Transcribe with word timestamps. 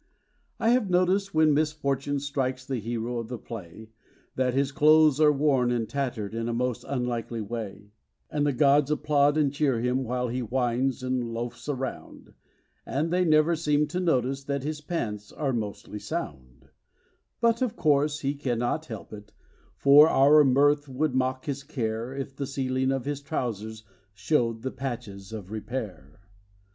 I 0.59 0.69
have 0.69 0.89
noticed 0.89 1.31
when 1.31 1.53
misfortune 1.53 2.19
strikes 2.19 2.65
the 2.65 2.79
hero 2.79 3.19
of 3.19 3.27
the 3.27 3.37
play 3.37 3.91
That 4.35 4.55
his 4.55 4.71
clothes 4.71 5.21
are 5.21 5.31
worn 5.31 5.69
and 5.69 5.87
tattered 5.87 6.33
in 6.33 6.49
a 6.49 6.55
most 6.55 6.83
unlikely 6.87 7.41
way; 7.41 7.91
And 8.31 8.43
the 8.47 8.51
gods 8.51 8.89
applaud 8.89 9.37
and 9.37 9.53
cheer 9.53 9.79
him 9.79 10.03
while 10.03 10.27
he 10.29 10.41
whines 10.41 11.03
and 11.03 11.23
loafs 11.23 11.69
around, 11.69 12.33
But 12.83 13.11
they 13.11 13.23
never 13.23 13.55
seem 13.55 13.85
to 13.89 13.99
notice 13.99 14.43
that 14.45 14.63
his 14.63 14.81
pants 14.81 15.31
are 15.31 15.53
mostly 15.53 15.99
sound; 15.99 16.69
Yet, 17.43 17.61
of 17.61 17.75
course, 17.75 18.21
he 18.21 18.33
cannot 18.33 18.87
help 18.87 19.13
it, 19.13 19.31
for 19.75 20.09
our 20.09 20.43
mirth 20.43 20.89
would 20.89 21.13
mock 21.13 21.45
his 21.45 21.61
care 21.61 22.11
If 22.11 22.35
the 22.35 22.47
ceiling 22.47 22.91
of 22.91 23.05
his 23.05 23.21
trousers 23.21 23.83
showed 24.15 24.63
the 24.63 24.71
patches 24.71 25.31
of 25.31 25.51
repair. 25.51 26.21